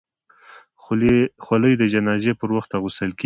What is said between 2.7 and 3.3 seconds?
اغوستل کېږي.